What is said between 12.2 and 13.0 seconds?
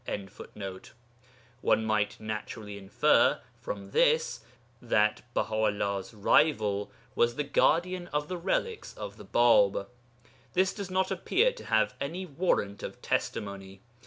warrant of